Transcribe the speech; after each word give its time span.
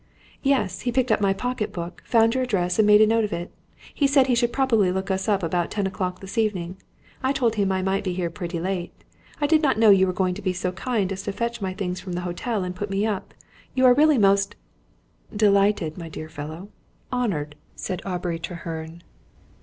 "Yes; 0.41 0.79
he 0.79 0.91
picked 0.91 1.11
up 1.11 1.21
my 1.21 1.31
pocket 1.31 1.71
book, 1.71 2.01
found 2.07 2.33
your 2.33 2.43
address, 2.43 2.79
and 2.79 2.87
made 2.87 3.01
a 3.01 3.05
note 3.05 3.23
of 3.23 3.31
it. 3.31 3.51
He 3.93 4.07
said 4.07 4.25
he 4.25 4.33
should 4.33 4.51
probably 4.51 4.91
look 4.91 5.11
us 5.11 5.29
up 5.29 5.43
at 5.43 5.45
about 5.45 5.69
ten 5.69 5.85
o'clock 5.85 6.21
this 6.21 6.39
evening. 6.39 6.77
I 7.21 7.31
told 7.31 7.53
him 7.53 7.71
I 7.71 7.83
might 7.83 8.03
be 8.03 8.13
here 8.15 8.31
pretty 8.31 8.59
late. 8.59 8.91
I 9.39 9.45
did 9.45 9.61
not 9.61 9.77
know 9.77 9.91
you 9.91 10.07
were 10.07 10.11
going 10.11 10.33
to 10.33 10.41
be 10.41 10.53
so 10.53 10.71
kind 10.71 11.11
as 11.11 11.21
to 11.21 11.31
fetch 11.31 11.61
my 11.61 11.75
things 11.75 11.99
from 11.99 12.13
the 12.13 12.21
hotel 12.21 12.63
and 12.63 12.75
put 12.75 12.89
me 12.89 13.05
up. 13.05 13.35
You 13.75 13.87
really 13.93 14.15
are 14.15 14.19
most" 14.19 14.55
"Delighted, 15.45 15.99
my 15.99 16.09
dear 16.09 16.29
fellow. 16.29 16.69
Honoured!" 17.13 17.55
said 17.75 18.01
Aubrey 18.03 18.39
Treherne. 18.39 19.03